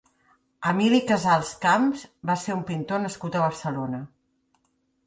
[0.71, 4.03] Emili Casals Camps va ser un pintor nascut a Barcelona.